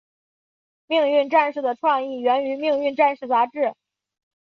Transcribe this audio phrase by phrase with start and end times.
[0.87, 3.75] 命运战士的创意源于命运战士杂志。